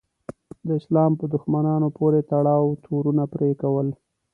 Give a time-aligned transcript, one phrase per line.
[0.65, 3.87] د اسلام په دښمنانو پورې تړاو تورونه پورې کول.